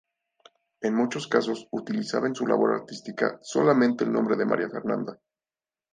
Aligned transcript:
En 0.81 0.95
muchos 0.95 1.27
casos 1.27 1.67
utilizaba 1.69 2.25
en 2.25 2.33
su 2.33 2.47
labor 2.47 2.71
artística 2.73 3.37
solamente 3.43 4.03
el 4.03 4.11
nombre 4.11 4.35
de 4.35 4.45
"María 4.47 4.67
Fernanda". 4.67 5.19